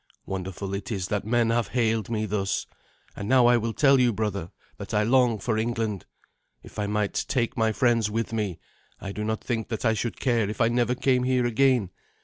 [0.25, 2.65] Wonderful it is that men have hailed me thus.
[3.15, 6.07] And now I will tell you, brother, that I long for England.
[6.63, 8.57] If I might take my friends with me,
[8.99, 11.91] I do not think that I should care if I never came here again.